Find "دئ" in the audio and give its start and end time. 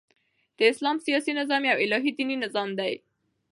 2.79-2.93